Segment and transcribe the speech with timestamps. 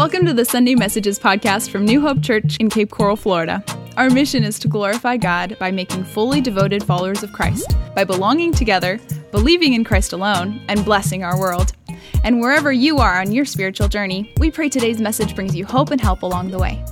[0.00, 3.62] Welcome to the Sunday Messages podcast from New Hope Church in Cape Coral, Florida.
[3.98, 8.54] Our mission is to glorify God by making fully devoted followers of Christ, by belonging
[8.54, 8.98] together,
[9.30, 11.74] believing in Christ alone, and blessing our world.
[12.24, 15.90] And wherever you are on your spiritual journey, we pray today's message brings you hope
[15.90, 16.82] and help along the way.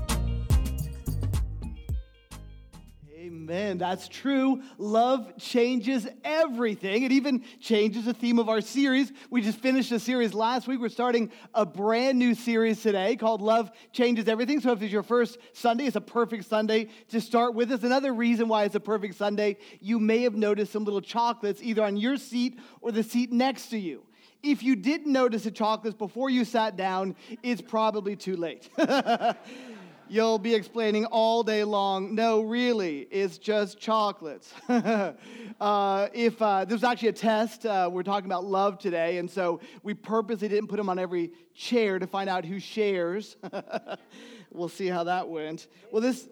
[3.48, 3.78] Amen.
[3.78, 4.60] That's true.
[4.76, 7.04] Love changes everything.
[7.04, 9.10] It even changes the theme of our series.
[9.30, 10.78] We just finished a series last week.
[10.80, 14.60] We're starting a brand new series today called Love Changes Everything.
[14.60, 17.84] So if it's your first Sunday, it's a perfect Sunday to start with us.
[17.84, 21.82] Another reason why it's a perfect Sunday, you may have noticed some little chocolates either
[21.82, 24.04] on your seat or the seat next to you.
[24.42, 28.68] If you didn't notice the chocolates before you sat down, it's probably too late.
[30.08, 32.14] you'll be explaining all day long.
[32.14, 34.52] No, really, it's just chocolates.
[34.68, 39.60] uh, if uh, there's actually a test, uh, we're talking about love today, and so
[39.82, 43.36] we purposely didn't put them on every chair to find out who shares.
[44.52, 45.66] we'll see how that went.
[45.92, 46.28] Well, this.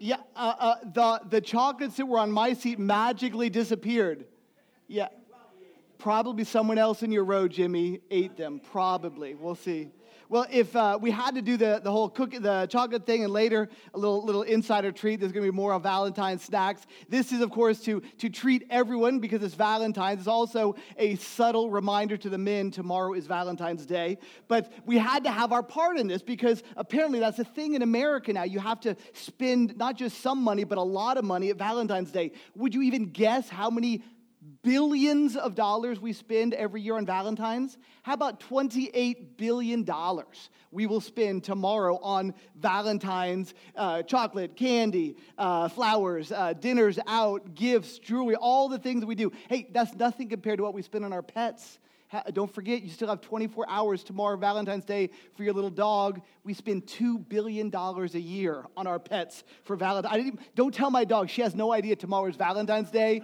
[0.00, 4.26] Yeah, uh, uh, the, the chocolates that were on my seat magically disappeared.
[4.86, 5.08] Yeah.
[5.98, 8.60] Probably someone else in your row, Jimmy, ate them.
[8.70, 9.34] Probably.
[9.34, 9.90] We'll see.
[10.30, 13.32] Well, if uh, we had to do the, the whole cookie, the chocolate thing, and
[13.32, 16.86] later a little, little insider treat, there's going to be more on Valentine's snacks.
[17.08, 20.20] This is, of course, to, to treat everyone because it's Valentine's.
[20.20, 24.18] It's also a subtle reminder to the men tomorrow is Valentine's Day.
[24.48, 27.80] But we had to have our part in this because apparently that's a thing in
[27.80, 28.42] America now.
[28.42, 32.10] You have to spend not just some money, but a lot of money at Valentine's
[32.10, 32.32] Day.
[32.54, 34.02] Would you even guess how many
[34.68, 37.78] billions of dollars we spend every year on Valentine's?
[38.02, 39.88] How about $28 billion
[40.70, 47.98] we will spend tomorrow on Valentine's uh, chocolate, candy, uh, flowers, uh, dinners out, gifts,
[47.98, 49.32] jewelry, all the things we do?
[49.48, 51.78] Hey, that's nothing compared to what we spend on our pets.
[52.34, 56.20] Don't forget, you still have 24 hours tomorrow, Valentine's Day, for your little dog.
[56.44, 60.38] We spend $2 billion a year on our pets for Valentine's.
[60.54, 61.30] Don't tell my dog.
[61.30, 63.22] She has no idea tomorrow is Valentine's Day.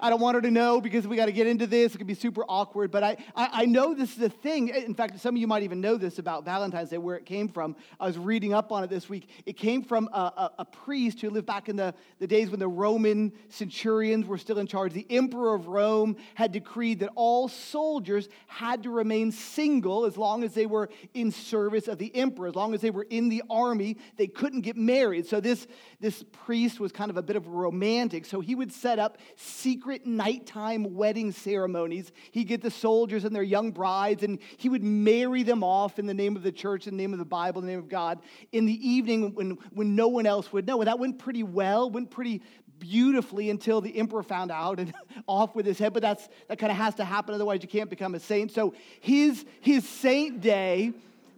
[0.00, 1.94] I don't want her to know because we got to get into this.
[1.94, 2.90] It could be super awkward.
[2.90, 4.68] But I, I, I, know this is a thing.
[4.68, 7.48] In fact, some of you might even know this about Valentine's Day, where it came
[7.48, 7.76] from.
[8.00, 9.28] I was reading up on it this week.
[9.46, 12.60] It came from a, a, a priest who lived back in the, the days when
[12.60, 14.92] the Roman centurions were still in charge.
[14.92, 20.42] The emperor of Rome had decreed that all soldiers had to remain single as long
[20.42, 22.48] as they were in service of the emperor.
[22.48, 25.26] As long as they were in the army, they couldn't get married.
[25.26, 25.66] So this,
[26.00, 28.26] this priest was kind of a bit of a romantic.
[28.26, 32.12] So he would set up secret secret nighttime wedding ceremonies.
[32.30, 36.06] He'd get the soldiers and their young brides, and he would marry them off in
[36.06, 37.90] the name of the church, in the name of the Bible, in the name of
[37.90, 38.20] God,
[38.52, 40.80] in the evening when, when no one else would know.
[40.80, 42.40] And that went pretty well, went pretty
[42.78, 44.94] beautifully until the emperor found out and
[45.26, 45.92] off with his head.
[45.92, 48.50] But that's, that kind of has to happen, otherwise, you can't become a saint.
[48.50, 50.94] So his, his saint day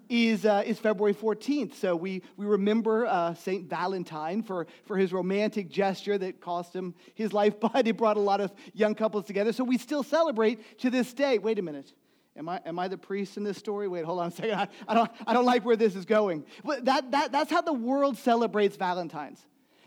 [0.08, 1.74] is, uh, is February 14th.
[1.74, 3.68] So we, we remember uh, St.
[3.68, 8.20] Valentine for, for his romantic gesture that cost him his life, but it brought a
[8.20, 9.52] lot of young couples together.
[9.52, 11.38] So we still celebrate to this day.
[11.38, 11.92] Wait a minute.
[12.36, 13.86] Am I, am I the priest in this story?
[13.86, 14.54] Wait, hold on a second.
[14.54, 16.44] I, I, don't, I don't like where this is going.
[16.82, 19.44] That, that, that's how the world celebrates Valentine's.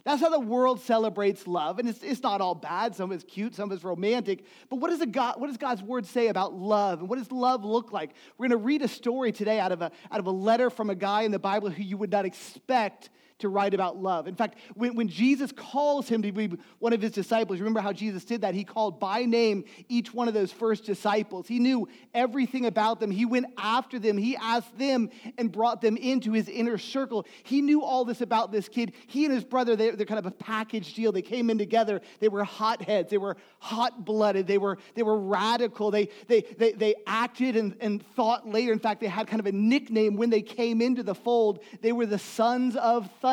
[0.07, 1.79] That's how the world celebrates love.
[1.79, 2.95] And it's, it's not all bad.
[2.95, 4.45] Some of it's cute, some of it's romantic.
[4.69, 7.01] But what does, God, what does God's word say about love?
[7.01, 8.11] And what does love look like?
[8.37, 10.89] We're going to read a story today out of a, out of a letter from
[10.89, 13.09] a guy in the Bible who you would not expect
[13.39, 14.27] to write about love.
[14.27, 17.93] In fact, when, when Jesus calls him to be one of his disciples, remember how
[17.93, 18.55] Jesus did that?
[18.55, 21.47] He called by name each one of those first disciples.
[21.47, 23.11] He knew everything about them.
[23.11, 24.17] He went after them.
[24.17, 27.25] He asked them and brought them into his inner circle.
[27.43, 28.93] He knew all this about this kid.
[29.05, 31.11] He and his brother, they, are kind of a package deal.
[31.11, 32.01] They came in together.
[32.19, 33.09] They were hotheads.
[33.09, 34.47] They were hot blooded.
[34.47, 35.91] They were, they were radical.
[35.91, 38.71] They, they, they, they acted and, and thought later.
[38.71, 41.59] In fact, they had kind of a nickname when they came into the fold.
[41.81, 43.26] They were the sons of thunder,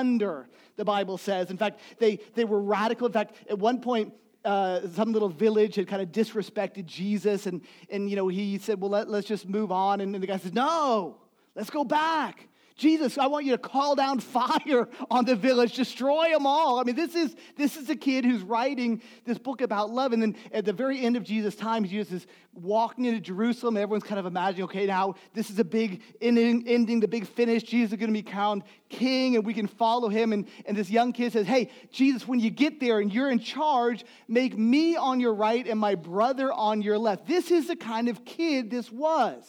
[0.77, 1.51] the Bible says.
[1.51, 3.07] In fact, they, they were radical.
[3.07, 4.13] In fact, at one point,
[4.45, 8.81] uh, some little village had kind of disrespected Jesus, and, and you know, he said,
[8.81, 10.01] Well, let, let's just move on.
[10.01, 11.17] And, and the guy says, No,
[11.55, 12.49] let's go back.
[12.77, 16.81] Jesus, I want you to call down fire on the village, destroy them all.
[16.81, 20.13] I mean, this is, this is a kid who's writing this book about love.
[20.13, 23.77] And then at the very end of Jesus' time, Jesus is walking into Jerusalem.
[23.77, 27.63] Everyone's kind of imagining, okay, now this is a big ending, ending the big finish.
[27.63, 30.33] Jesus is going to be crowned king, and we can follow him.
[30.33, 33.39] And, and this young kid says, hey, Jesus, when you get there and you're in
[33.39, 37.29] charge, make me on your right and my brother on your left.
[37.29, 39.45] This is the kind of kid this was.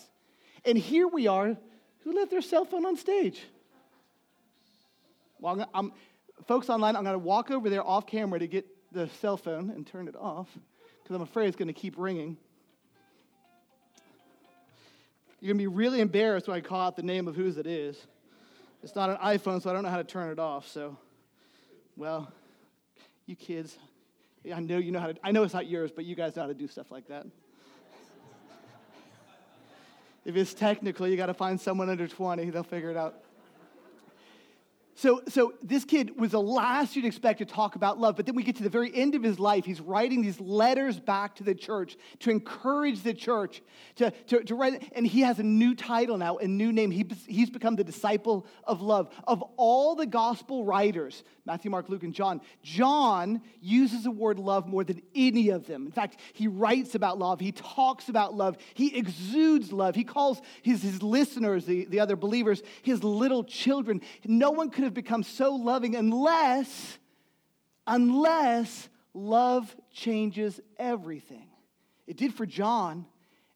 [0.64, 1.58] And here we are
[2.06, 3.44] who left their cell phone on stage?
[5.40, 5.92] Well, I'm,
[6.48, 9.72] folks online, I'm going to walk over there off camera to get the cell phone
[9.72, 10.48] and turn it off
[11.04, 12.38] because I'm afraid it's going to keep ringing.
[15.42, 17.68] You're going to be really embarrassed when I call out the name of whose it
[17.68, 17.98] is.
[18.84, 20.68] It's not an iPhone, so I don't know how to turn it off.
[20.68, 20.98] So,
[21.98, 22.32] well,
[23.26, 23.78] you kids,
[24.54, 26.44] I know you know how to, I know it's not yours, but you guys know
[26.44, 27.26] how to do stuff like that.
[30.26, 33.25] If it's technical, you got to find someone under 20, they'll figure it out.
[34.98, 38.34] So, so this kid was the last you'd expect to talk about love, but then
[38.34, 39.66] we get to the very end of his life.
[39.66, 43.62] He's writing these letters back to the church to encourage the church
[43.98, 46.92] to, to, to write, and he has a new title now, a new name.
[46.92, 49.14] He, he's become the disciple of love.
[49.28, 54.66] Of all the gospel writers, Matthew, Mark, Luke, and John, John uses the word love
[54.66, 55.86] more than any of them.
[55.86, 59.94] In fact, he writes about love, he talks about love, he exudes love.
[59.94, 64.00] He calls his, his listeners, the, the other believers, his little children.
[64.24, 66.98] No one could have become so loving unless,
[67.86, 71.48] unless love changes everything.
[72.08, 73.06] It did for John.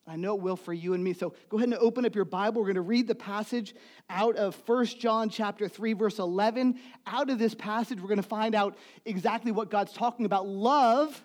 [0.05, 1.13] and I know it will for you and me.
[1.13, 2.61] So go ahead and open up your Bible.
[2.61, 3.75] We're going to read the passage
[4.09, 6.79] out of 1 John chapter 3 verse 11.
[7.07, 10.47] Out of this passage we're going to find out exactly what God's talking about.
[10.47, 11.23] Love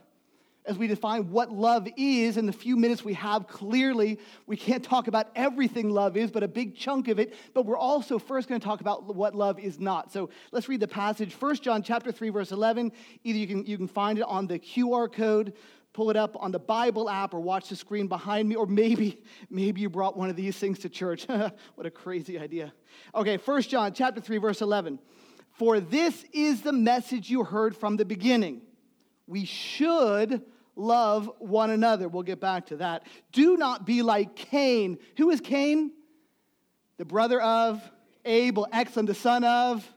[0.67, 4.83] as we define what love is in the few minutes we have clearly we can't
[4.83, 8.49] talk about everything love is but a big chunk of it but we're also first
[8.49, 10.13] going to talk about what love is not.
[10.13, 11.35] So let's read the passage.
[11.35, 12.93] 1 john chapter 3 verse 11
[13.25, 15.53] either you can, you can find it on the qr code
[15.93, 19.23] pull it up on the bible app or watch the screen behind me or maybe
[19.51, 21.27] maybe you brought one of these things to church.
[21.75, 22.73] What a crazy idea.
[23.15, 24.99] Okay 1 john chapter 3 verse 11
[25.55, 28.63] for this is the message you heard from the beginning.
[29.27, 30.43] We should
[30.77, 32.09] love one another.
[32.09, 33.05] We'll get back to that.
[33.33, 34.99] Do not be like Cain.
[35.17, 35.93] Who is Cain?
[36.97, 37.83] The brother of
[38.25, 38.67] Abel.
[38.73, 39.09] Excellent.
[39.09, 39.89] The son of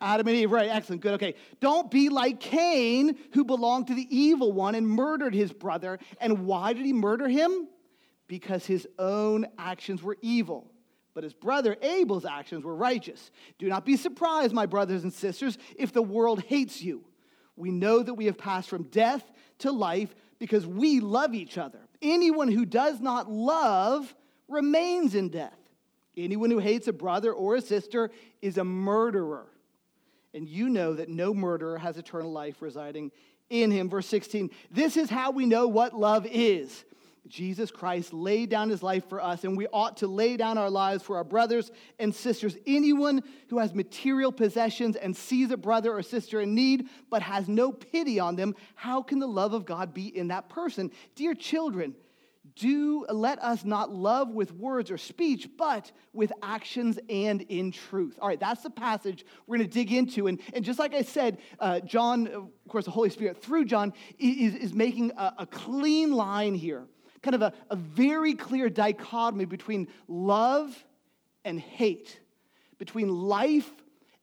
[0.00, 0.50] Adam and Eve.
[0.50, 0.70] Right.
[0.70, 1.02] Excellent.
[1.02, 1.14] Good.
[1.14, 1.34] Okay.
[1.60, 5.98] Don't be like Cain, who belonged to the evil one and murdered his brother.
[6.20, 7.68] And why did he murder him?
[8.26, 10.70] Because his own actions were evil.
[11.12, 13.30] But his brother Abel's actions were righteous.
[13.58, 17.04] Do not be surprised, my brothers and sisters, if the world hates you.
[17.56, 19.28] We know that we have passed from death
[19.60, 21.78] to life because we love each other.
[22.02, 24.14] Anyone who does not love
[24.48, 25.58] remains in death.
[26.16, 28.10] Anyone who hates a brother or a sister
[28.42, 29.46] is a murderer.
[30.34, 33.10] And you know that no murderer has eternal life residing
[33.48, 33.88] in him.
[33.88, 36.84] Verse 16 This is how we know what love is.
[37.30, 40.68] Jesus Christ laid down his life for us, and we ought to lay down our
[40.68, 42.56] lives for our brothers and sisters.
[42.66, 47.48] Anyone who has material possessions and sees a brother or sister in need but has
[47.48, 50.90] no pity on them, how can the love of God be in that person?
[51.14, 51.94] Dear children,
[52.56, 58.18] do let us not love with words or speech, but with actions and in truth.
[58.20, 60.26] All right, that's the passage we're going to dig into.
[60.26, 63.92] And, and just like I said, uh, John, of course, the Holy Spirit through John
[64.18, 66.86] is, is making a, a clean line here
[67.22, 70.84] kind of a, a very clear dichotomy between love
[71.44, 72.20] and hate,
[72.78, 73.70] between life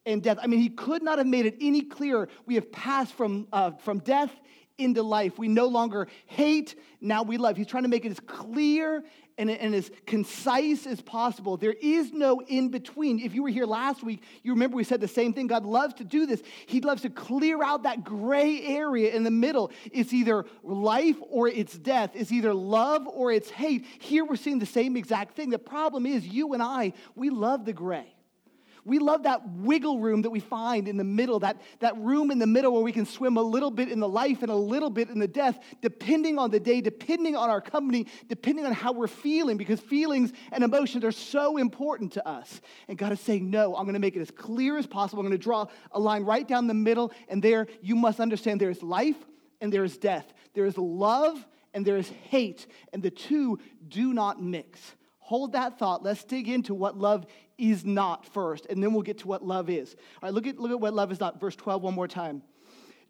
[0.05, 0.37] and death.
[0.41, 2.29] I mean, he could not have made it any clearer.
[2.45, 4.31] We have passed from, uh, from death
[4.77, 5.37] into life.
[5.37, 7.57] We no longer hate, now we love.
[7.57, 9.03] He's trying to make it as clear
[9.37, 11.57] and, and as concise as possible.
[11.57, 13.19] There is no in between.
[13.19, 15.47] If you were here last week, you remember we said the same thing.
[15.47, 16.41] God loves to do this.
[16.65, 19.71] He loves to clear out that gray area in the middle.
[19.91, 23.85] It's either life or it's death, it's either love or it's hate.
[23.99, 25.49] Here we're seeing the same exact thing.
[25.49, 28.16] The problem is, you and I, we love the gray.
[28.87, 32.39] We love that wiggle room that we find in the middle, that, that room in
[32.39, 34.89] the middle where we can swim a little bit in the life and a little
[34.89, 38.93] bit in the death, depending on the day, depending on our company, depending on how
[38.93, 42.61] we're feeling, because feelings and emotions are so important to us.
[42.87, 45.19] And God is saying, No, I'm going to make it as clear as possible.
[45.19, 48.61] I'm going to draw a line right down the middle, and there you must understand
[48.61, 49.17] there is life
[49.59, 54.13] and there is death, there is love and there is hate, and the two do
[54.13, 54.95] not mix.
[55.27, 56.03] Hold that thought.
[56.03, 57.25] Let's dig into what love
[57.57, 59.93] is not first, and then we'll get to what love is.
[59.93, 61.37] All right, look at, look at what love is not.
[61.41, 62.41] Verse 12, one more time.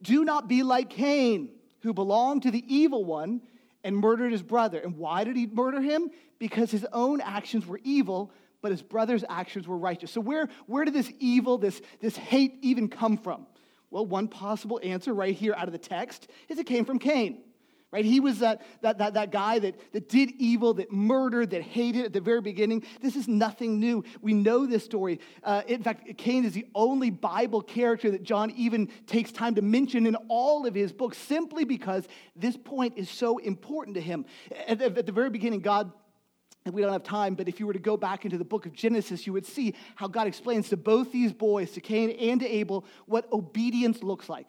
[0.02, 1.50] Do not be like Cain,
[1.82, 3.42] who belonged to the evil one
[3.84, 4.80] and murdered his brother.
[4.80, 6.10] And why did he murder him?
[6.40, 8.32] Because his own actions were evil,
[8.64, 10.10] but his brother's actions were righteous.
[10.10, 13.46] So, where, where did this evil, this, this hate even come from?
[13.92, 17.44] Well, one possible answer right here out of the text is it came from Cain
[17.92, 18.04] right?
[18.04, 22.06] He was that, that, that, that guy that, that did evil, that murdered, that hated
[22.06, 22.84] at the very beginning.
[23.02, 24.04] This is nothing new.
[24.22, 25.20] We know this story.
[25.44, 29.62] Uh, in fact, Cain is the only Bible character that John even takes time to
[29.62, 34.26] mention in all of his books simply because this point is so important to him.
[34.68, 35.92] At, at the very beginning, God
[36.74, 38.74] we don't have time, but if you were to go back into the book of
[38.74, 42.46] Genesis, you would see how God explains to both these boys, to Cain and to
[42.46, 44.48] Abel, what obedience looks like.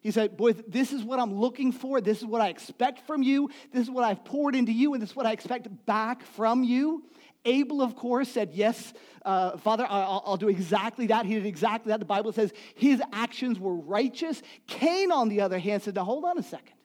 [0.00, 2.00] He said, Boy, this is what I'm looking for.
[2.00, 3.50] This is what I expect from you.
[3.72, 6.64] This is what I've poured into you, and this is what I expect back from
[6.64, 7.04] you.
[7.44, 11.26] Abel, of course, said, Yes, uh, Father, I'll, I'll, do exactly that.
[11.26, 12.00] He did exactly that.
[12.00, 14.42] The Bible says his actions were righteous.
[14.66, 16.76] Cain, on the other hand, said, Now hold on a second.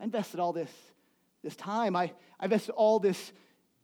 [0.00, 0.70] I invested all this,
[1.42, 3.32] this time, I, I invested all this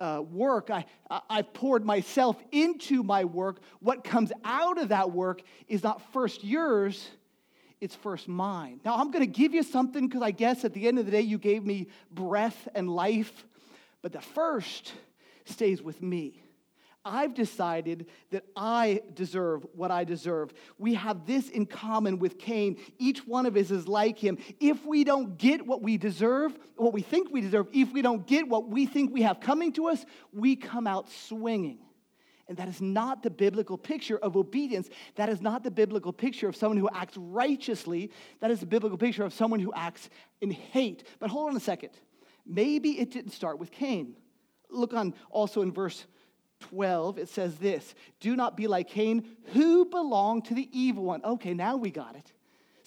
[0.01, 0.71] uh, work.
[0.71, 3.61] I, I, I've poured myself into my work.
[3.81, 7.09] What comes out of that work is not first yours,
[7.81, 8.81] it's first mine.
[8.85, 11.13] Now, I'm going to give you something because I guess at the end of the
[11.13, 13.45] day, you gave me breath and life,
[14.03, 14.93] but the first
[15.45, 16.43] stays with me.
[17.03, 20.53] I've decided that I deserve what I deserve.
[20.77, 22.77] We have this in common with Cain.
[22.99, 24.37] Each one of us is like him.
[24.61, 28.27] If we don't get what we deserve, what we think we deserve, if we don't
[28.27, 31.79] get what we think we have coming to us, we come out swinging.
[32.51, 34.91] And that is not the biblical picture of obedience.
[35.15, 38.11] That is not the biblical picture of someone who acts righteously.
[38.41, 41.05] That is the biblical picture of someone who acts in hate.
[41.21, 41.91] But hold on a second.
[42.45, 44.17] Maybe it didn't start with Cain.
[44.69, 46.07] Look on also in verse
[46.59, 51.25] 12, it says this Do not be like Cain, who belonged to the evil one.
[51.25, 52.33] Okay, now we got it.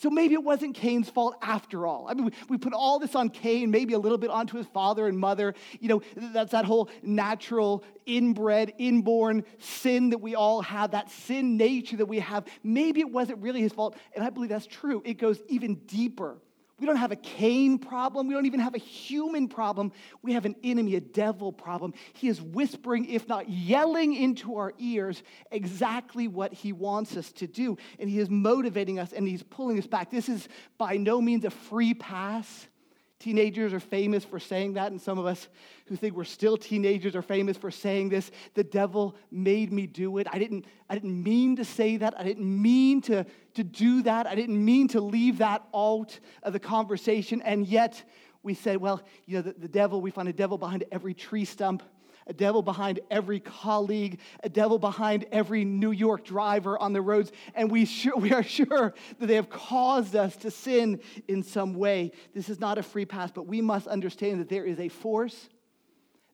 [0.04, 2.08] So maybe it wasn't Cain's fault after all.
[2.10, 4.68] I mean, we, we, put all this on Cain, maybe a little bit onto his
[4.68, 5.56] father and mother.
[5.80, 6.02] You know,
[6.34, 12.08] that's that whole natural, inbred, inborn sin that we all have, that sin nature that
[12.08, 12.44] we have.
[12.64, 13.96] Maybe it wasn't really his fault.
[14.14, 15.02] And I believe that's true.
[15.06, 16.36] It goes even deeper.
[16.84, 18.28] We don't have a Cain problem.
[18.28, 19.94] We don't even have a human problem.
[20.22, 21.94] We have an enemy, a devil problem.
[22.12, 27.48] He is whispering, if not yelling into our ears, exactly what he wants us to
[27.48, 27.78] do.
[28.00, 30.12] And he is motivating us and he's pulling us back.
[30.12, 32.68] This is by no means a free pass.
[33.24, 35.48] Teenagers are famous for saying that, and some of us
[35.86, 38.30] who think we're still teenagers are famous for saying this.
[38.54, 40.28] The devil made me do it.
[40.30, 42.20] I didn't, I didn't mean to say that.
[42.20, 44.28] I didn't mean to, to do that.
[44.28, 47.42] I didn't mean to leave that out of the conversation.
[47.44, 48.04] And yet
[48.42, 51.46] we said, well, you know, the, the devil, we find a devil behind every tree
[51.46, 51.82] stump
[52.28, 57.32] a devil behind every colleague, a devil behind every New York driver on the roads,
[57.56, 61.74] and we, sure, we are sure that they have caused us to sin in some
[61.74, 62.12] way.
[62.34, 65.50] This is not a free pass, but we must understand that there is a force,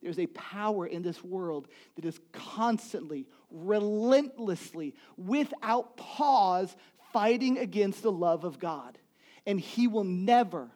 [0.01, 6.73] there's a power in this world that is constantly, relentlessly, without pause,
[7.11, 8.97] fighting against the love of God.
[9.45, 10.69] And He will never,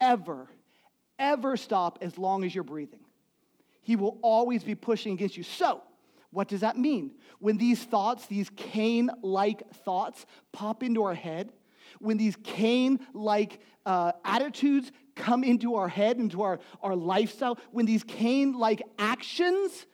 [0.00, 0.48] ever,
[1.18, 3.03] ever stop as long as you're breathing.
[3.84, 5.42] He will always be pushing against you.
[5.42, 5.82] So,
[6.30, 7.12] what does that mean?
[7.38, 11.52] When these thoughts, these Cain like thoughts, pop into our head,
[12.00, 17.86] when these Cain like uh, attitudes come into our head, into our, our lifestyle, when
[17.86, 19.86] these Cain like actions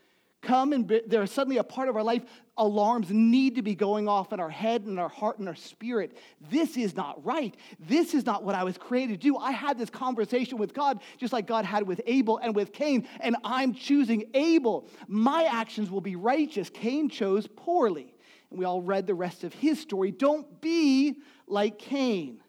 [0.43, 2.25] come and they're suddenly a part of our life,
[2.57, 6.17] alarms need to be going off in our head and our heart and our spirit.
[6.51, 7.55] This is not right.
[7.79, 9.37] This is not what I was created to do.
[9.37, 13.07] I had this conversation with God just like God had with Abel and with Cain,
[13.21, 14.89] and I'm choosing Abel.
[15.09, 16.71] My actions will be righteous.
[16.71, 18.15] Cain chose poorly.
[18.51, 20.11] And we all read the rest of his story.
[20.11, 21.17] Don't be
[21.47, 22.41] like Cain.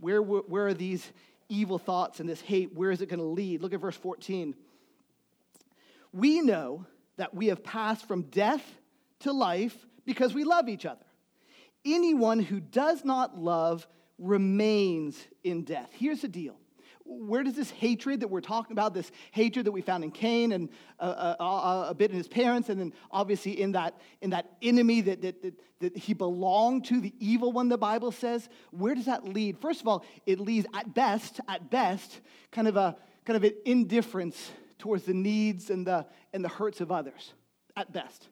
[0.00, 1.12] Where, where are these
[1.48, 2.74] evil thoughts and this hate?
[2.74, 3.62] Where is it going to lead?
[3.62, 4.54] Look at verse 14.
[6.12, 6.86] We know
[7.18, 8.64] that we have passed from death
[9.20, 11.04] to life because we love each other.
[11.84, 13.86] Anyone who does not love
[14.18, 15.90] remains in death.
[15.92, 16.56] Here's the deal.
[17.04, 20.52] Where does this hatred that we're talking about, this hatred that we found in Cain
[20.52, 20.68] and
[21.00, 24.56] uh, uh, uh, a bit in his parents, and then obviously in that, in that
[24.60, 28.94] enemy that, that, that, that he belonged to, the evil one, the Bible says, where
[28.94, 29.58] does that lead?
[29.58, 32.20] First of all, it leads at best, at best,
[32.50, 36.80] kind of a kind of an indifference towards the needs and the, and the hurts
[36.80, 37.34] of others,
[37.76, 38.28] at best.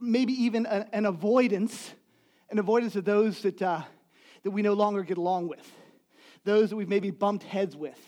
[0.00, 1.94] Maybe even a, an avoidance,
[2.50, 3.82] an avoidance of those that, uh,
[4.42, 5.72] that we no longer get along with,
[6.44, 7.98] those that we've maybe bumped heads with,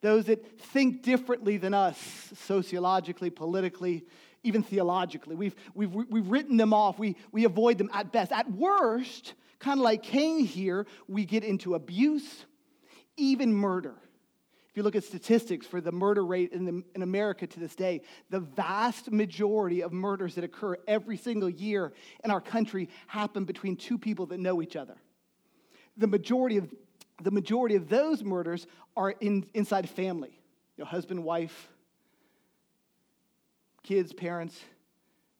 [0.00, 1.98] those that think differently than us
[2.36, 4.04] sociologically, politically,
[4.42, 5.34] even theologically.
[5.34, 8.30] We've, we've, we've written them off, we, we avoid them at best.
[8.30, 12.46] At worst, kind of like Cain here, we get into abuse,
[13.16, 13.94] even murder.
[14.76, 17.74] If you look at statistics for the murder rate in, the, in America to this
[17.74, 23.46] day, the vast majority of murders that occur every single year in our country happen
[23.46, 24.98] between two people that know each other.
[25.96, 26.68] The majority of,
[27.22, 28.66] the majority of those murders
[28.98, 30.38] are in, inside family
[30.76, 31.70] you know, husband, wife,
[33.82, 34.60] kids, parents,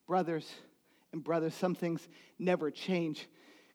[0.06, 0.50] brothers,
[1.12, 1.52] and brothers.
[1.52, 3.28] Some things never change.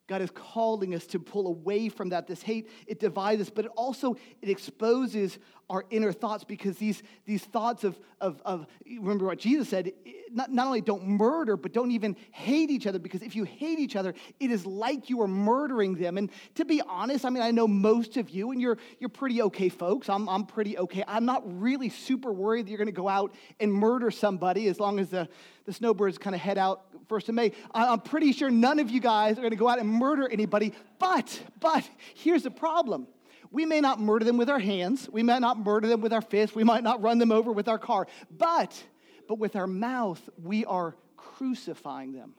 [0.08, 2.26] God is calling us to pull away from that.
[2.26, 5.38] This hate, it divides us, but it also it exposes
[5.70, 9.92] our inner thoughts because these, these thoughts of, of, of remember what Jesus said,
[10.30, 13.78] not, not only don't murder, but don't even hate each other because if you hate
[13.78, 16.18] each other, it is like you are murdering them.
[16.18, 19.40] And to be honest, I mean, I know most of you, and you're, you're pretty
[19.42, 20.10] okay folks.
[20.10, 21.04] I'm, I'm pretty okay.
[21.08, 24.78] I'm not really super worried that you're going to go out and murder somebody as
[24.78, 25.28] long as the,
[25.64, 27.52] the snowbirds kind of head out first of May.
[27.74, 30.72] I'm pretty sure none of you guys are going to go out and murder anybody.
[30.98, 33.06] But, but, here's the problem.
[33.50, 35.10] We may not murder them with our hands.
[35.12, 36.56] We may not murder them with our fists.
[36.56, 38.06] We might not run them over with our car.
[38.34, 38.82] But,
[39.28, 42.32] but with our mouth, we are crucifying them.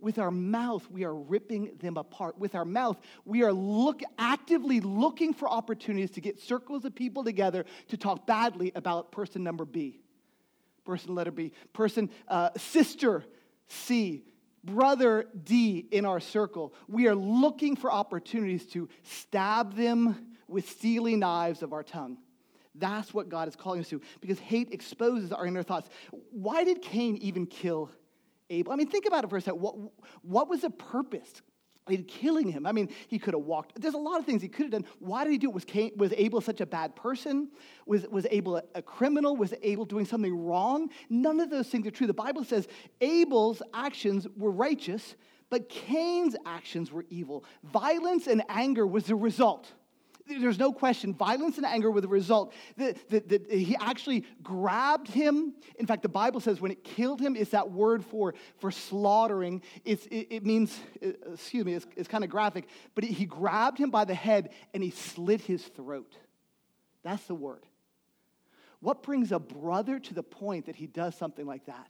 [0.00, 2.40] With our mouth, we are ripping them apart.
[2.40, 7.22] With our mouth, we are look, actively looking for opportunities to get circles of people
[7.22, 10.00] together to talk badly about person number B,
[10.84, 13.24] person letter B, person uh, sister
[13.70, 14.24] C,
[14.64, 16.74] brother D in our circle.
[16.88, 22.18] We are looking for opportunities to stab them with steely knives of our tongue.
[22.74, 25.88] That's what God is calling us to because hate exposes our inner thoughts.
[26.30, 27.90] Why did Cain even kill
[28.48, 28.72] Abel?
[28.72, 29.60] I mean, think about it for a second.
[29.60, 29.76] What,
[30.22, 31.42] what was the purpose?
[31.88, 32.66] In killing him.
[32.66, 33.80] I mean, he could have walked.
[33.80, 34.84] There's a lot of things he could have done.
[34.98, 35.54] Why did he do it?
[35.54, 37.48] Was, Cain, was Abel such a bad person?
[37.86, 39.36] Was, was Abel a, a criminal?
[39.36, 40.90] Was Abel doing something wrong?
[41.08, 42.06] None of those things are true.
[42.06, 42.68] The Bible says
[43.00, 45.16] Abel's actions were righteous,
[45.48, 47.44] but Cain's actions were evil.
[47.64, 49.72] Violence and anger was the result
[50.38, 52.52] there's no question, violence and anger were the result.
[52.76, 55.54] That, he actually grabbed him.
[55.78, 59.62] In fact, the Bible says when it killed him, it's that word for, for slaughtering.
[59.84, 63.78] It's, it, it means, uh, excuse me, it's, it's kind of graphic, but he grabbed
[63.78, 66.14] him by the head and he slit his throat.
[67.02, 67.64] That's the word.
[68.80, 71.88] What brings a brother to the point that he does something like that?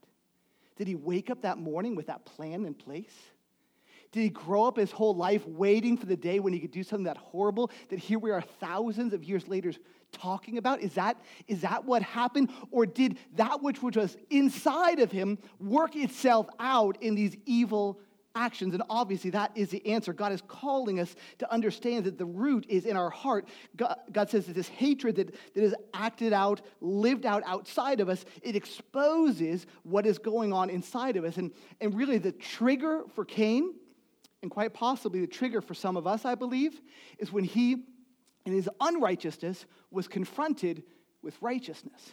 [0.76, 3.14] Did he wake up that morning with that plan in place?
[4.12, 6.82] Did he grow up his whole life waiting for the day when he could do
[6.82, 9.72] something that horrible that here we are thousands of years later
[10.10, 10.80] talking about?
[10.80, 12.50] Is that, is that what happened?
[12.72, 18.00] Or did that which, which was inside of him work itself out in these evil
[18.34, 18.74] actions?
[18.74, 20.12] And obviously, that is the answer.
[20.12, 23.46] God is calling us to understand that the root is in our heart.
[23.76, 28.08] God, God says that this hatred that, that is acted out, lived out outside of
[28.08, 31.36] us, it exposes what is going on inside of us.
[31.36, 33.74] And, and really, the trigger for Cain
[34.42, 36.80] and quite possibly the trigger for some of us, I believe,
[37.18, 37.84] is when he,
[38.46, 40.82] in his unrighteousness, was confronted
[41.22, 42.12] with righteousness.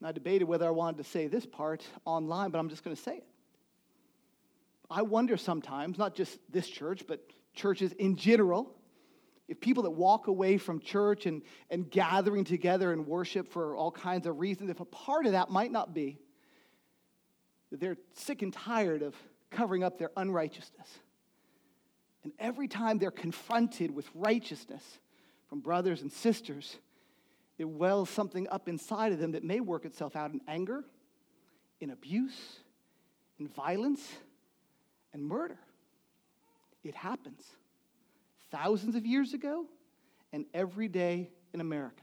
[0.00, 2.96] And I debated whether I wanted to say this part online, but I'm just going
[2.96, 3.26] to say it.
[4.90, 7.20] I wonder sometimes, not just this church, but
[7.54, 8.74] churches in general,
[9.48, 13.90] if people that walk away from church and, and gathering together and worship for all
[13.90, 16.18] kinds of reasons, if a part of that might not be
[17.70, 19.14] that they're sick and tired of
[19.50, 20.88] covering up their unrighteousness.
[22.24, 24.82] And every time they're confronted with righteousness
[25.48, 26.76] from brothers and sisters,
[27.58, 30.84] it wells something up inside of them that may work itself out in anger,
[31.80, 32.58] in abuse,
[33.38, 34.06] in violence,
[35.12, 35.58] and murder.
[36.84, 37.42] It happens
[38.50, 39.66] thousands of years ago
[40.32, 42.02] and every day in America.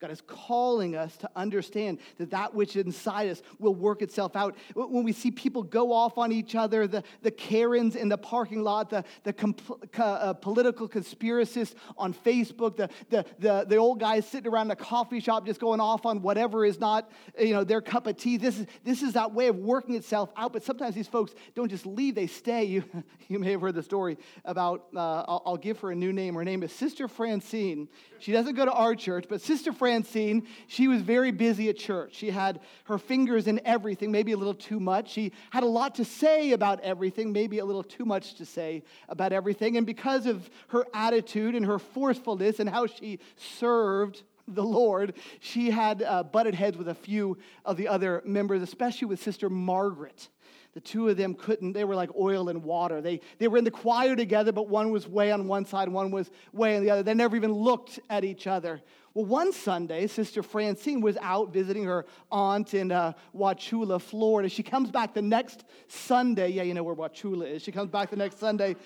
[0.00, 4.36] God is calling us to understand that that which is inside us will work itself
[4.36, 4.56] out.
[4.74, 8.62] When we see people go off on each other, the, the Karens in the parking
[8.62, 14.24] lot, the, the comp- uh, political conspiracists on Facebook, the, the, the, the old guys
[14.28, 17.80] sitting around the coffee shop just going off on whatever is not you know, their
[17.80, 18.36] cup of tea.
[18.36, 20.52] This is, this is that way of working itself out.
[20.52, 22.62] But sometimes these folks don't just leave, they stay.
[22.62, 22.84] You,
[23.28, 26.36] you may have heard the story about, uh, I'll, I'll give her a new name.
[26.36, 27.88] Her name is Sister Francine.
[28.20, 31.78] She doesn't go to our church, but Sister Francine Francine, she was very busy at
[31.78, 32.14] church.
[32.14, 35.10] She had her fingers in everything, maybe a little too much.
[35.10, 38.82] She had a lot to say about everything, maybe a little too much to say
[39.08, 39.78] about everything.
[39.78, 45.70] And because of her attitude and her forcefulness and how she served the Lord, she
[45.70, 50.28] had uh, butted heads with a few of the other members, especially with Sister Margaret.
[50.78, 53.00] The two of them couldn't, they were like oil and water.
[53.00, 56.12] They, they were in the choir together, but one was way on one side, one
[56.12, 57.02] was way on the other.
[57.02, 58.80] They never even looked at each other.
[59.12, 64.48] Well, one Sunday, Sister Francine was out visiting her aunt in uh, Wauchula, Florida.
[64.48, 66.50] She comes back the next Sunday.
[66.50, 67.62] Yeah, you know where Wauchula is.
[67.62, 68.76] She comes back the next Sunday.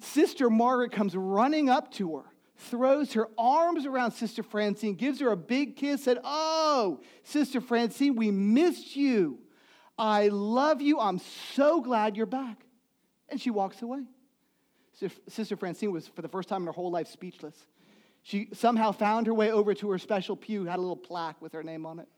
[0.00, 2.24] Sister Margaret comes running up to her,
[2.58, 8.14] throws her arms around Sister Francine, gives her a big kiss, said, Oh, Sister Francine,
[8.14, 9.38] we missed you.
[10.00, 10.98] I love you.
[10.98, 11.20] I'm
[11.54, 12.64] so glad you're back.
[13.28, 14.02] And she walks away.
[15.28, 17.54] Sister Francine was, for the first time in her whole life, speechless.
[18.22, 21.52] She somehow found her way over to her special pew, had a little plaque with
[21.52, 22.08] her name on it.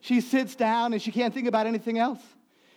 [0.00, 2.20] She sits down and she can't think about anything else.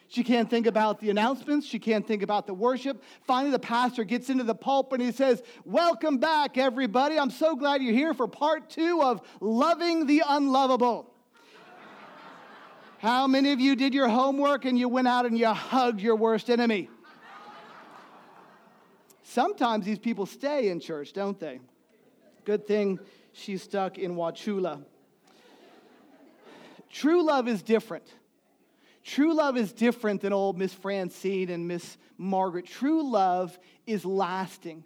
[0.07, 1.65] She can't think about the announcements.
[1.65, 3.01] She can't think about the worship.
[3.25, 7.17] Finally, the pastor gets into the pulpit and he says, Welcome back, everybody.
[7.17, 11.12] I'm so glad you're here for part two of Loving the Unlovable.
[13.03, 16.15] How many of you did your homework and you went out and you hugged your
[16.15, 16.89] worst enemy?
[19.23, 21.59] Sometimes these people stay in church, don't they?
[22.45, 22.99] Good thing
[23.33, 24.85] she's stuck in Wauchula.
[26.89, 28.05] True love is different.
[29.03, 32.65] True love is different than old Miss Francine and Miss Margaret.
[32.65, 34.85] True love is lasting.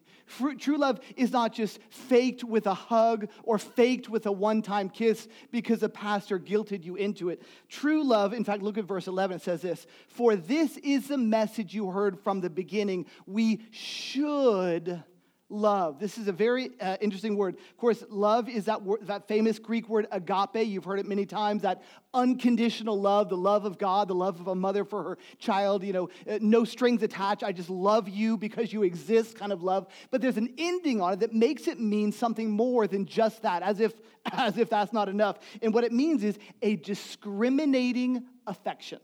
[0.59, 4.89] True love is not just faked with a hug or faked with a one time
[4.89, 7.41] kiss because the pastor guilted you into it.
[7.69, 9.37] True love, in fact, look at verse 11.
[9.37, 13.05] It says this For this is the message you heard from the beginning.
[13.25, 15.03] We should
[15.49, 15.99] love.
[15.99, 17.55] This is a very uh, interesting word.
[17.55, 20.67] Of course, love is that, that famous Greek word agape.
[20.67, 21.61] You've heard it many times.
[21.61, 21.83] That
[22.13, 25.93] unconditional love, the love of God, the love of a mother for her child, you
[25.93, 27.43] know, uh, no strings attached.
[27.43, 29.87] I just love you because you exist kind of love.
[30.11, 33.63] But there's an ending on it that makes it mean something more than just that,
[33.63, 33.93] as if,
[34.31, 35.39] as if that's not enough.
[35.61, 38.99] And what it means is a discriminating affection,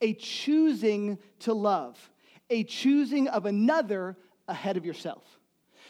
[0.00, 1.98] a choosing to love,
[2.50, 5.35] a choosing of another ahead of yourself.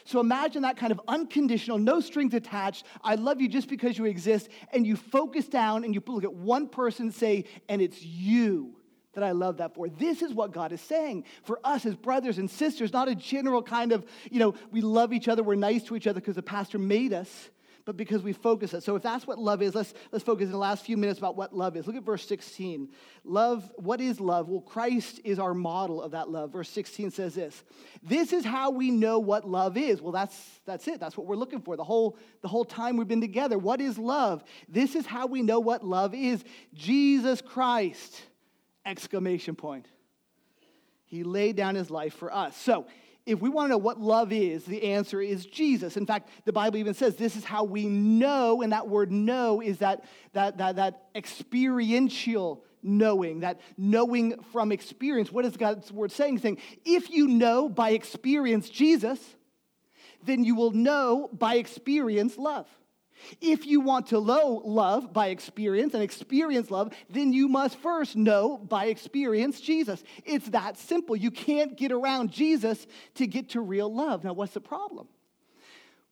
[0.06, 4.04] So imagine that kind of unconditional, no strings attached, I love you just because you
[4.04, 8.76] exist, and you focus down and you look at one person say, and it's you
[9.14, 9.88] that I love that for.
[9.88, 13.62] This is what God is saying for us as brothers and sisters, not a general
[13.62, 16.42] kind of, you know, we love each other, we're nice to each other because the
[16.42, 17.50] pastor made us
[17.86, 18.82] but because we focus it.
[18.82, 21.36] So if that's what love is, let's, let's focus in the last few minutes about
[21.36, 21.86] what love is.
[21.86, 22.88] Look at verse 16.
[23.24, 24.48] Love, what is love?
[24.48, 26.52] Well, Christ is our model of that love.
[26.52, 27.62] Verse 16 says this.
[28.02, 30.02] This is how we know what love is.
[30.02, 30.98] Well, that's that's it.
[30.98, 31.76] That's what we're looking for.
[31.76, 33.56] The whole, the whole time we've been together.
[33.56, 34.42] What is love?
[34.68, 36.42] This is how we know what love is.
[36.74, 38.20] Jesus Christ!
[38.84, 39.86] Exclamation point.
[41.04, 42.56] He laid down his life for us.
[42.56, 42.86] So
[43.26, 45.96] if we want to know what love is, the answer is Jesus.
[45.96, 49.60] In fact, the Bible even says this is how we know, and that word know
[49.60, 55.32] is that, that, that, that experiential knowing, that knowing from experience.
[55.32, 56.38] What is God's word saying?
[56.38, 59.18] Saying, if you know by experience Jesus,
[60.24, 62.68] then you will know by experience love.
[63.40, 68.16] If you want to know love by experience and experience love, then you must first
[68.16, 70.02] know by experience Jesus.
[70.24, 71.16] It's that simple.
[71.16, 74.24] You can't get around Jesus to get to real love.
[74.24, 75.08] Now, what's the problem?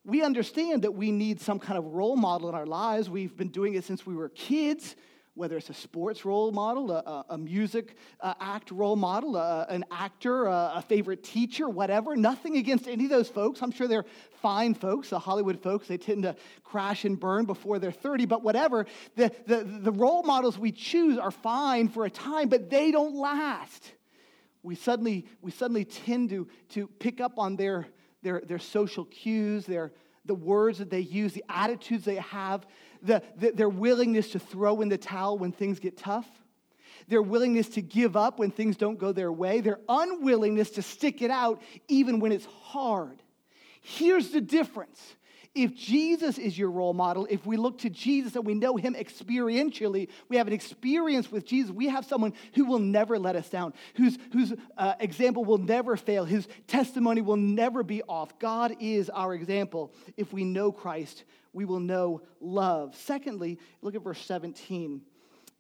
[0.05, 3.09] We understand that we need some kind of role model in our lives.
[3.09, 4.97] We've been doing it since we were kids
[5.35, 9.85] whether it's a sports role model, a, a music uh, act role model, uh, an
[9.91, 12.15] actor, uh, a favorite teacher, whatever.
[12.15, 13.61] Nothing against any of those folks.
[13.61, 14.07] I'm sure they're
[14.41, 15.89] fine folks, the Hollywood folks.
[15.89, 18.87] They tend to crash and burn before they're 30, but whatever.
[19.17, 23.17] The, the, the role models we choose are fine for a time, but they don't
[23.17, 23.93] last.
[24.63, 27.89] We suddenly, we suddenly tend to, to pick up on their,
[28.23, 29.93] their, their social cues, their,
[30.25, 32.67] the words that they use, the attitudes they have
[33.05, 36.27] the, the, their willingness to throw in the towel when things get tough,
[37.09, 41.23] their willingness to give up when things don't go their way, their unwillingness to stick
[41.23, 43.23] it out even when it's hard.
[43.83, 45.01] Here's the difference.
[45.55, 48.95] If Jesus is your role model, if we look to Jesus and we know him
[48.95, 53.49] experientially, we have an experience with Jesus, we have someone who will never let us
[53.51, 58.37] down, whose, whose uh, example will never fail, his testimony will never be off.
[58.41, 59.93] God is our example.
[60.17, 61.23] If we know Christ,
[61.55, 62.95] we will know love.
[62.95, 65.01] Secondly, look at verse 17.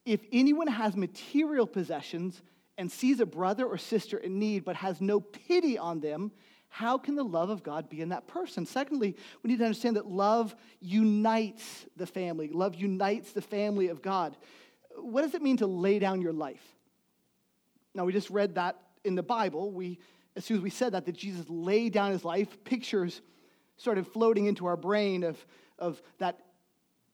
[0.04, 2.42] If anyone has material possessions
[2.76, 6.32] and sees a brother or sister in need but has no pity on them,
[6.68, 8.66] how can the love of God be in that person?
[8.66, 12.48] Secondly, we need to understand that love unites the family.
[12.48, 14.36] Love unites the family of God.
[14.96, 16.62] What does it mean to lay down your life?
[17.94, 19.70] Now, we just read that in the Bible.
[19.70, 20.00] We,
[20.34, 23.20] as soon as we said that, that Jesus laid down his life, pictures
[23.76, 25.44] started floating into our brain of
[25.78, 26.40] of that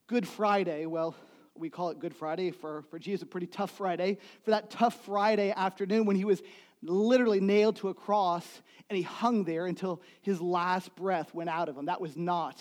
[0.06, 0.86] Good Friday.
[0.86, 1.14] Well,
[1.54, 2.50] we call it Good Friday.
[2.50, 4.18] For, for Jesus, a pretty tough Friday.
[4.44, 6.42] For that tough Friday afternoon when he was
[6.82, 8.46] literally nailed to a cross
[8.88, 11.86] and he hung there until his last breath went out of him.
[11.86, 12.60] That was not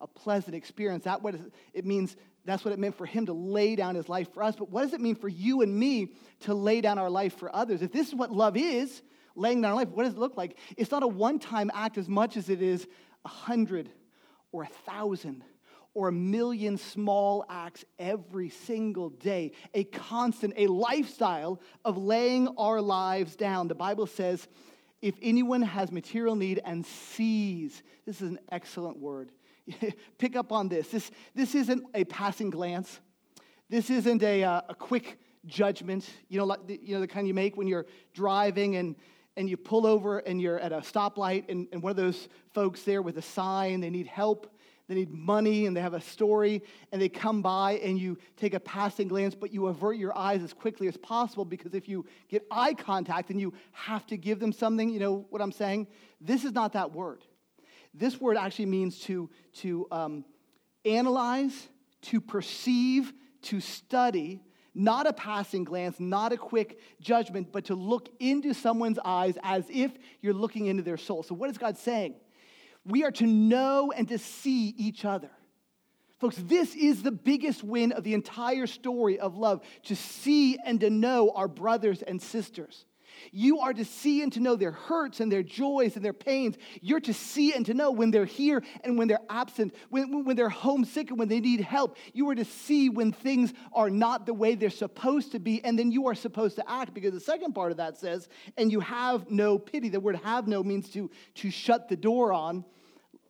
[0.00, 1.04] a pleasant experience.
[1.04, 1.34] That what
[1.74, 2.16] it means.
[2.44, 4.54] That's what it meant for him to lay down his life for us.
[4.56, 7.54] But what does it mean for you and me to lay down our life for
[7.54, 7.82] others?
[7.82, 9.02] If this is what love is,
[9.34, 10.56] laying down our life, what does it look like?
[10.76, 12.86] It's not a one-time act as much as it is
[13.26, 13.90] a hundred
[14.52, 15.42] or a thousand
[15.94, 22.80] or a million small acts every single day, a constant, a lifestyle of laying our
[22.80, 23.66] lives down.
[23.66, 24.46] The Bible says,
[25.02, 29.32] if anyone has material need and sees, this is an excellent word.
[30.18, 30.86] Pick up on this.
[30.88, 33.00] This, this isn't a passing glance.
[33.68, 36.08] This isn't a, uh, a quick judgment.
[36.28, 38.94] You know, like the, you know, the kind you make when you're driving and,
[39.36, 42.82] and you pull over and you're at a stoplight and, and one of those folks
[42.82, 44.50] there with a sign, they need help
[44.88, 48.54] they need money and they have a story and they come by and you take
[48.54, 52.06] a passing glance, but you avert your eyes as quickly as possible because if you
[52.28, 55.88] get eye contact and you have to give them something, you know what I'm saying?
[56.20, 57.24] This is not that word.
[57.94, 60.24] This word actually means to, to um,
[60.84, 61.68] analyze,
[62.02, 64.40] to perceive, to study,
[64.76, 69.64] not a passing glance, not a quick judgment, but to look into someone's eyes as
[69.70, 71.22] if you're looking into their soul.
[71.22, 72.14] So, what is God saying?
[72.84, 75.30] We are to know and to see each other.
[76.18, 80.80] Folks, this is the biggest win of the entire story of love to see and
[80.80, 82.84] to know our brothers and sisters.
[83.32, 86.56] You are to see and to know their hurts and their joys and their pains.
[86.80, 90.36] You're to see and to know when they're here and when they're absent, when, when
[90.36, 91.96] they're homesick and when they need help.
[92.12, 95.78] You are to see when things are not the way they're supposed to be, and
[95.78, 98.80] then you are supposed to act because the second part of that says, and you
[98.80, 99.88] have no pity.
[99.88, 102.64] The word have no means to, to shut the door on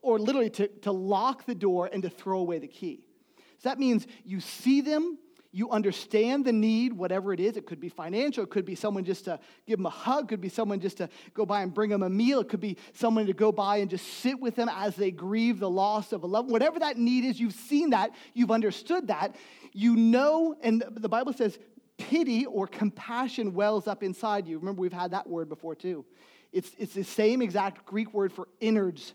[0.02, 3.00] or literally to, to lock the door and to throw away the key.
[3.58, 5.18] So that means you see them,
[5.56, 7.56] you understand the need, whatever it is.
[7.56, 10.28] It could be financial, it could be someone just to give them a hug, it
[10.28, 12.76] could be someone just to go by and bring them a meal, it could be
[12.92, 16.24] someone to go by and just sit with them as they grieve the loss of
[16.24, 16.52] a loved one.
[16.52, 19.34] Whatever that need is, you've seen that, you've understood that.
[19.72, 21.58] You know, and the Bible says
[21.96, 24.58] pity or compassion wells up inside you.
[24.58, 26.04] Remember, we've had that word before too.
[26.52, 29.14] It's, it's the same exact Greek word for innards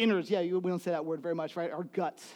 [0.00, 1.70] innards, yeah, we don't say that word very much, right?
[1.70, 2.26] Our guts.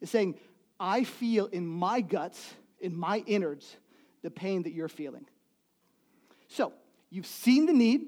[0.00, 0.36] It's saying,
[0.80, 3.76] I feel in my guts, in my innards,
[4.22, 5.26] the pain that you're feeling.
[6.48, 6.72] So,
[7.10, 8.06] you've seen the need,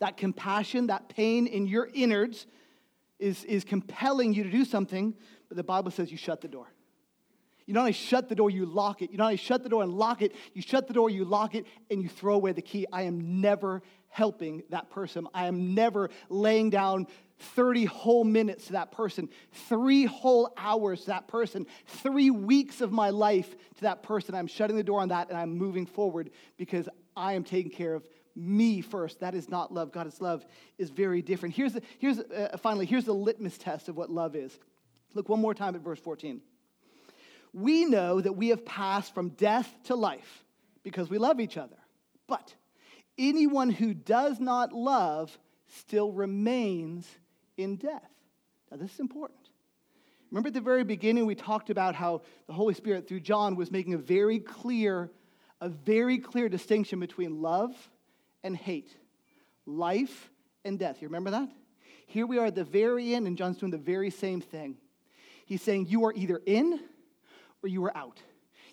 [0.00, 2.46] that compassion, that pain in your innards
[3.18, 5.14] is, is compelling you to do something,
[5.48, 6.66] but the Bible says you shut the door.
[7.68, 9.10] You not only shut the door, you lock it.
[9.10, 11.54] You not only shut the door and lock it, you shut the door, you lock
[11.54, 12.86] it, and you throw away the key.
[12.90, 15.28] I am never helping that person.
[15.34, 17.06] I am never laying down
[17.38, 22.90] 30 whole minutes to that person, three whole hours to that person, three weeks of
[22.90, 24.34] my life to that person.
[24.34, 27.92] I'm shutting the door on that and I'm moving forward because I am taking care
[27.92, 29.20] of me first.
[29.20, 29.92] That is not love.
[29.92, 30.46] God's love
[30.78, 31.54] is very different.
[31.54, 34.58] Here's, the, here's uh, finally, here's the litmus test of what love is.
[35.12, 36.40] Look one more time at verse 14.
[37.52, 40.44] We know that we have passed from death to life
[40.82, 41.76] because we love each other.
[42.26, 42.54] But
[43.16, 45.36] anyone who does not love
[45.68, 47.06] still remains
[47.56, 48.10] in death.
[48.70, 49.38] Now, this is important.
[50.30, 53.70] Remember at the very beginning, we talked about how the Holy Spirit, through John, was
[53.70, 55.10] making a very clear,
[55.60, 57.74] a very clear distinction between love
[58.44, 58.94] and hate,
[59.64, 60.30] life
[60.64, 61.00] and death.
[61.00, 61.48] You remember that?
[62.06, 64.76] Here we are at the very end, and John's doing the very same thing.
[65.46, 66.80] He's saying, You are either in
[67.62, 68.20] or you are out.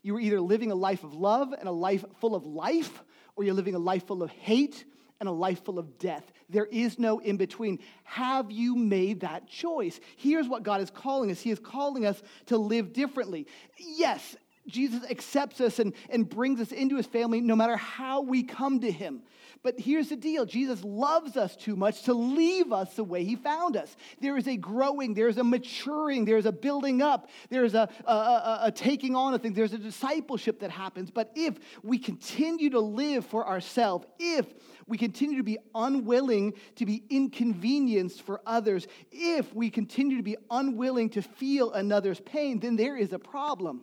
[0.01, 3.03] You are either living a life of love and a life full of life,
[3.35, 4.85] or you're living a life full of hate
[5.19, 6.31] and a life full of death.
[6.49, 7.79] There is no in between.
[8.03, 9.99] Have you made that choice?
[10.17, 13.47] Here's what God is calling us He is calling us to live differently.
[13.77, 14.35] Yes,
[14.67, 18.79] Jesus accepts us and, and brings us into his family no matter how we come
[18.79, 19.21] to him.
[19.63, 23.35] But here's the deal Jesus loves us too much to leave us the way he
[23.35, 23.95] found us.
[24.21, 28.59] There is a growing, there's a maturing, there's a building up, there's a, a, a,
[28.63, 31.11] a taking on of things, there's a discipleship that happens.
[31.11, 34.45] But if we continue to live for ourselves, if
[34.87, 40.37] we continue to be unwilling to be inconvenienced for others, if we continue to be
[40.51, 43.81] unwilling to feel another's pain, then there is a problem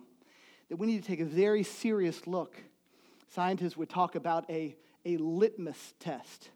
[0.69, 2.55] that we need to take a very serious look.
[3.27, 6.49] Scientists would talk about a, a litmus test.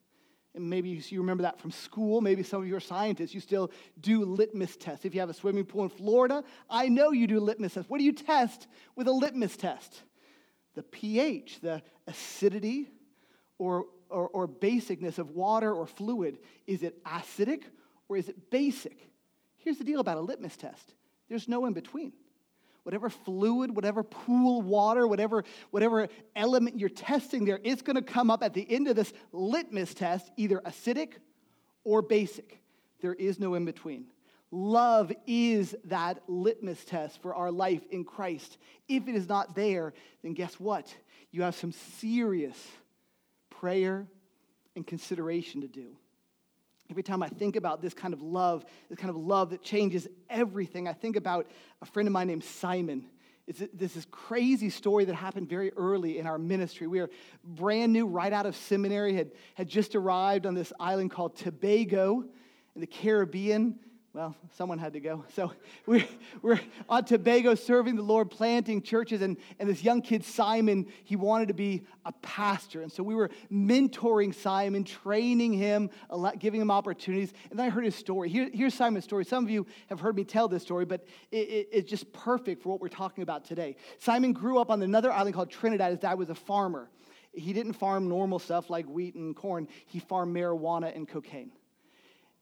[0.55, 2.19] And maybe you remember that from school.
[2.19, 3.33] Maybe some of you are scientists.
[3.33, 5.05] You still do litmus tests.
[5.05, 7.89] If you have a swimming pool in Florida, I know you do litmus tests.
[7.89, 10.01] What do you test with a litmus test?
[10.73, 12.89] The pH, the acidity
[13.59, 16.39] or, or, or basicness of water or fluid.
[16.65, 17.63] Is it acidic
[18.09, 18.97] or is it basic?
[19.57, 20.93] Here's the deal about a litmus test
[21.29, 22.13] there's no in between
[22.87, 28.31] whatever fluid, whatever pool water, whatever, whatever element you're testing there, it's going to come
[28.31, 31.15] up at the end of this litmus test either acidic
[31.83, 32.61] or basic.
[33.01, 34.05] There is no in between.
[34.51, 38.57] Love is that litmus test for our life in Christ.
[38.87, 40.87] If it is not there, then guess what?
[41.31, 42.57] You have some serious
[43.49, 44.07] prayer
[44.77, 45.97] and consideration to do.
[46.89, 50.07] Every time I think about this kind of love, this kind of love that changes
[50.29, 51.47] everything, I think about
[51.81, 53.05] a friend of mine named Simon.
[53.45, 56.87] It's this is crazy story that happened very early in our ministry.
[56.87, 57.09] We were
[57.43, 62.25] brand new, right out of seminary, had, had just arrived on this island called Tobago
[62.75, 63.79] in the Caribbean
[64.17, 65.23] well, someone had to go.
[65.35, 65.53] So
[65.85, 66.03] we're,
[66.41, 69.21] we're on Tobago serving the Lord, planting churches.
[69.21, 72.81] And, and this young kid, Simon, he wanted to be a pastor.
[72.81, 75.91] And so we were mentoring Simon, training him,
[76.39, 77.31] giving him opportunities.
[77.51, 78.29] And then I heard his story.
[78.29, 79.23] Here, here's Simon's story.
[79.23, 82.63] Some of you have heard me tell this story, but it, it, it's just perfect
[82.63, 83.75] for what we're talking about today.
[83.99, 85.91] Simon grew up on another island called Trinidad.
[85.91, 86.89] His dad was a farmer.
[87.33, 91.51] He didn't farm normal stuff like wheat and corn, he farmed marijuana and cocaine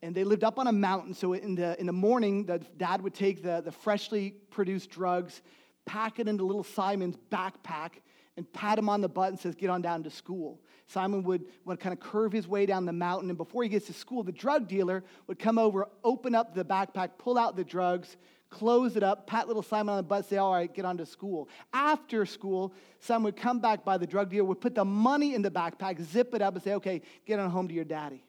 [0.05, 1.13] and they lived up on a mountain.
[1.13, 5.41] So in the, in the morning, the dad would take the, the freshly produced drugs,
[5.85, 7.93] pack it into little Simon's backpack,
[8.37, 10.61] and pat him on the butt and says, Get on down to school.
[10.87, 13.87] Simon would, would kind of curve his way down the mountain, and before he gets
[13.87, 17.63] to school, the drug dealer would come over, open up the backpack, pull out the
[17.63, 18.17] drugs,
[18.51, 21.05] close it up, pat little Simon on the butt, say, All right, get on to
[21.05, 21.49] school.
[21.73, 25.41] After school, Simon would come back by the drug dealer, would put the money in
[25.41, 28.23] the backpack, zip it up, and say, Okay, get on home to your daddy.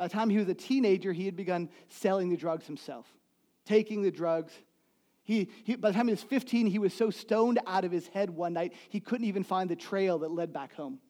[0.00, 3.06] By the time he was a teenager, he had begun selling the drugs himself,
[3.66, 4.50] taking the drugs.
[5.24, 8.08] He, he, by the time he was 15, he was so stoned out of his
[8.08, 11.00] head one night, he couldn't even find the trail that led back home.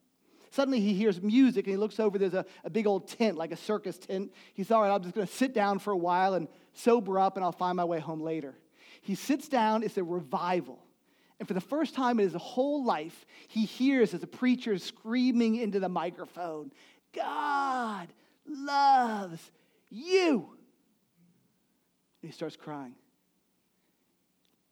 [0.51, 2.19] Suddenly he hears music and he looks over.
[2.19, 4.33] There's a, a big old tent, like a circus tent.
[4.55, 7.37] He's all right, I'm just going to sit down for a while and sober up
[7.37, 8.57] and I'll find my way home later.
[9.03, 10.81] He sits down, it's a revival.
[11.39, 15.55] And for the first time in his whole life, he hears as a preacher screaming
[15.55, 16.73] into the microphone
[17.13, 18.09] God,
[18.47, 19.51] loves
[19.91, 20.57] you.
[22.23, 22.95] And he starts crying.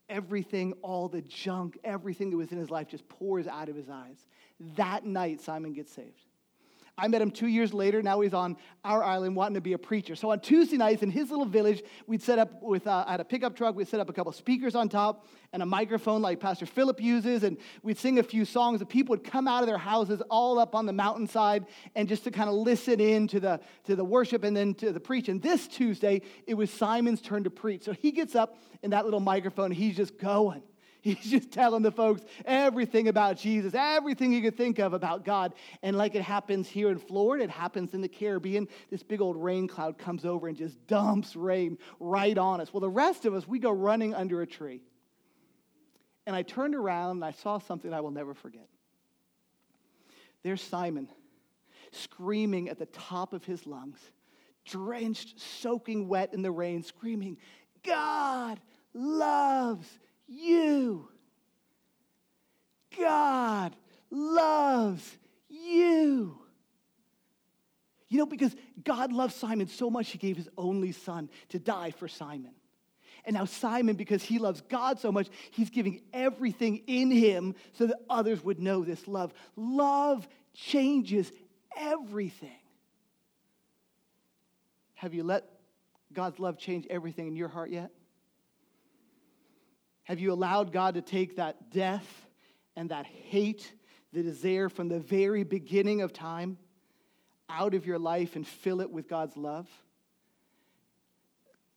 [0.09, 3.91] Everything, all the junk, everything that was in his life just pours out of his
[3.91, 4.27] eyes.
[4.77, 6.28] That night, Simon gets saved.
[6.99, 8.03] I met him two years later.
[8.03, 10.17] Now he's on our island wanting to be a preacher.
[10.17, 13.21] So on Tuesday nights in his little village, we'd set up with, uh, I had
[13.21, 13.77] a pickup truck.
[13.77, 17.45] We'd set up a couple speakers on top and a microphone like Pastor Philip uses.
[17.45, 18.81] And we'd sing a few songs.
[18.81, 22.25] And people would come out of their houses all up on the mountainside and just
[22.25, 25.29] to kind of listen in to the, to the worship and then to the preach.
[25.29, 27.85] And this Tuesday, it was Simon's turn to preach.
[27.85, 29.71] So he gets up in that little microphone.
[29.71, 30.63] He's just going.
[31.01, 35.55] He's just telling the folks everything about Jesus, everything you could think of about God.
[35.83, 39.37] And like it happens here in Florida, it happens in the Caribbean, this big old
[39.37, 42.73] rain cloud comes over and just dumps rain right on us.
[42.73, 44.83] Well, the rest of us, we go running under a tree.
[46.27, 48.69] And I turned around and I saw something I will never forget.
[50.43, 51.09] There's Simon
[51.93, 53.99] screaming at the top of his lungs,
[54.67, 57.39] drenched, soaking wet in the rain, screaming,
[57.83, 58.61] God
[58.93, 59.87] loves
[60.29, 61.09] you.
[62.99, 63.75] God
[64.11, 65.17] loves
[65.49, 66.39] you.
[68.09, 71.91] You know, because God loved Simon so much, he gave his only son to die
[71.91, 72.53] for Simon.
[73.25, 77.87] And now, Simon, because he loves God so much, he's giving everything in him so
[77.87, 79.35] that others would know this love.
[79.57, 81.31] Love changes
[81.77, 82.49] everything.
[84.95, 85.45] Have you let
[86.13, 87.91] God's love change everything in your heart yet?
[90.09, 92.27] Have you allowed God to take that death
[92.77, 93.71] and that hate
[94.15, 96.57] that is there from the very beginning of time
[97.51, 99.69] out of your life and fill it with God's love?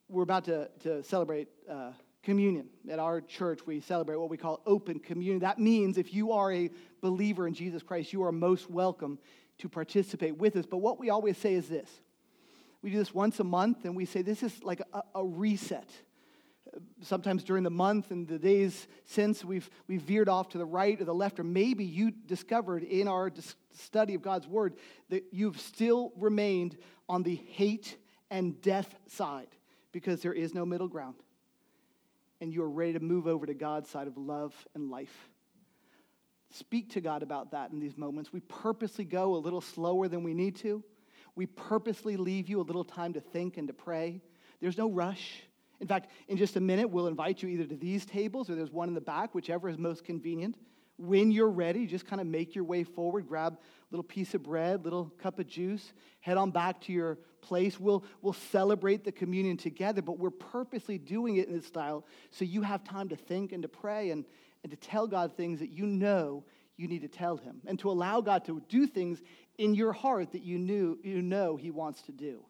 [0.07, 1.91] We're about to, to celebrate uh,
[2.23, 2.67] communion.
[2.89, 5.39] At our church, we celebrate what we call open communion.
[5.39, 6.69] That means if you are a
[7.01, 9.19] believer in Jesus Christ, you are most welcome
[9.57, 10.65] to participate with us.
[10.65, 11.89] But what we always say is this
[12.81, 15.89] we do this once a month, and we say this is like a, a reset
[17.01, 20.99] sometimes during the month and the days since we've, we've veered off to the right
[20.99, 24.75] or the left, or maybe you discovered in our dis- study of God's word
[25.09, 26.77] that you've still remained
[27.09, 27.97] on the hate
[28.29, 29.49] and death side
[29.91, 31.15] because there is no middle ground.
[32.39, 35.29] And you are ready to move over to God's side of love and life.
[36.53, 38.33] Speak to God about that in these moments.
[38.33, 40.83] We purposely go a little slower than we need to.
[41.35, 44.21] We purposely leave you a little time to think and to pray.
[44.59, 45.43] There's no rush.
[45.81, 48.71] In fact, in just a minute, we'll invite you either to these tables or there's
[48.71, 50.55] one in the back, whichever is most convenient.
[50.97, 53.57] When you're ready, just kind of make your way forward, grab a
[53.89, 57.79] little piece of bread, little cup of juice, head on back to your place.
[57.79, 62.45] We'll, we'll celebrate the communion together, but we're purposely doing it in this style so
[62.45, 64.23] you have time to think and to pray and,
[64.61, 66.43] and to tell God things that you know
[66.77, 69.21] you need to tell Him, and to allow God to do things
[69.57, 72.43] in your heart that you, knew, you know He wants to do.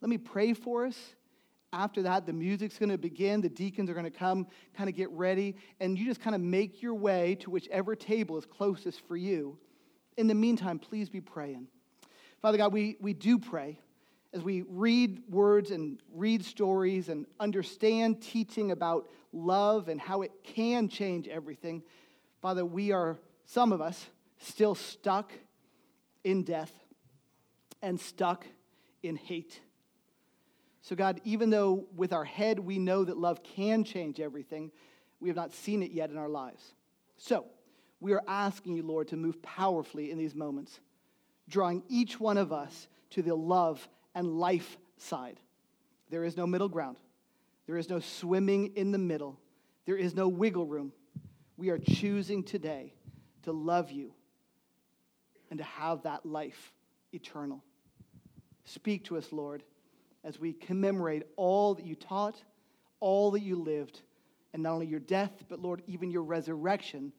[0.00, 1.14] Let me pray for us
[1.74, 3.40] after that, the music's going to begin.
[3.40, 6.40] The deacons are going to come, kind of get ready, and you just kind of
[6.40, 9.58] make your way to whichever table is closest for you.
[10.16, 11.66] In the meantime, please be praying.
[12.40, 13.80] Father God, we, we do pray
[14.32, 20.30] as we read words and read stories and understand teaching about love and how it
[20.44, 21.82] can change everything.
[22.40, 24.06] Father, we are, some of us,
[24.38, 25.32] still stuck
[26.22, 26.72] in death
[27.82, 28.46] and stuck
[29.02, 29.60] in hate.
[30.84, 34.70] So, God, even though with our head we know that love can change everything,
[35.18, 36.74] we have not seen it yet in our lives.
[37.16, 37.46] So,
[38.00, 40.78] we are asking you, Lord, to move powerfully in these moments,
[41.48, 45.40] drawing each one of us to the love and life side.
[46.10, 46.98] There is no middle ground,
[47.66, 49.40] there is no swimming in the middle,
[49.86, 50.92] there is no wiggle room.
[51.56, 52.92] We are choosing today
[53.44, 54.12] to love you
[55.48, 56.74] and to have that life
[57.14, 57.64] eternal.
[58.66, 59.62] Speak to us, Lord,
[60.24, 62.42] as we commemorate all that you taught,
[63.00, 64.00] all that you lived,
[64.52, 67.12] and not only your death, but Lord, even your resurrection,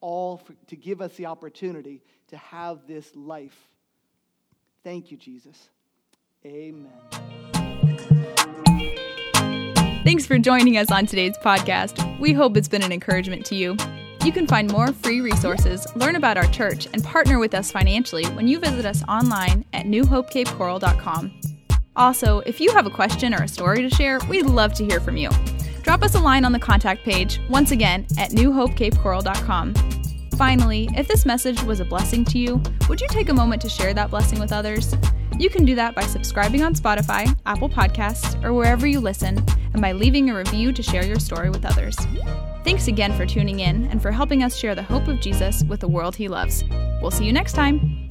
[0.00, 3.68] all for, to give us the opportunity to have this life.
[4.82, 5.68] Thank you, Jesus.
[6.44, 6.90] Amen.
[10.04, 12.20] Thanks for joining us on today's podcast.
[12.20, 13.76] We hope it's been an encouragement to you.
[14.24, 18.24] You can find more free resources, learn about our church, and partner with us financially
[18.26, 21.55] when you visit us online at newhopecapecoral.com.
[21.96, 25.00] Also, if you have a question or a story to share, we'd love to hear
[25.00, 25.30] from you.
[25.82, 29.74] Drop us a line on the contact page, once again, at newhopecapecoral.com.
[30.36, 33.68] Finally, if this message was a blessing to you, would you take a moment to
[33.68, 34.94] share that blessing with others?
[35.38, 39.80] You can do that by subscribing on Spotify, Apple Podcasts, or wherever you listen, and
[39.80, 41.96] by leaving a review to share your story with others.
[42.64, 45.80] Thanks again for tuning in and for helping us share the hope of Jesus with
[45.80, 46.64] the world he loves.
[47.00, 48.05] We'll see you next time.